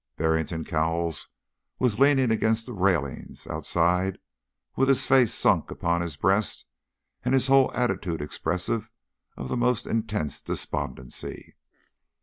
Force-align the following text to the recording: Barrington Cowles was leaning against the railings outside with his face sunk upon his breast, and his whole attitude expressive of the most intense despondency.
Barrington 0.17 0.65
Cowles 0.65 1.27
was 1.77 1.99
leaning 1.99 2.31
against 2.31 2.65
the 2.65 2.73
railings 2.73 3.45
outside 3.45 4.17
with 4.75 4.89
his 4.89 5.05
face 5.05 5.31
sunk 5.31 5.69
upon 5.69 6.01
his 6.01 6.15
breast, 6.15 6.65
and 7.23 7.35
his 7.35 7.45
whole 7.45 7.71
attitude 7.75 8.19
expressive 8.19 8.89
of 9.37 9.47
the 9.47 9.57
most 9.57 9.85
intense 9.85 10.41
despondency. 10.41 11.55